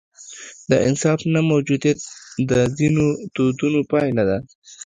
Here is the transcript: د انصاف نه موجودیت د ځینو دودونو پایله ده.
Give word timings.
د 0.69 0.71
انصاف 0.87 1.19
نه 1.33 1.41
موجودیت 1.51 1.99
د 2.49 2.51
ځینو 2.77 3.05
دودونو 3.35 3.79
پایله 3.91 4.23
ده. 4.29 4.37